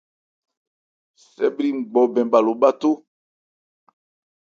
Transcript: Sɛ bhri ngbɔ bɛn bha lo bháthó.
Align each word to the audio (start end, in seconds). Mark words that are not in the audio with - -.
Sɛ 1.31 1.45
bhri 1.55 1.69
ngbɔ 1.79 2.01
bɛn 2.13 2.27
bha 2.31 2.39
lo 2.45 2.51
bháthó. 2.61 2.89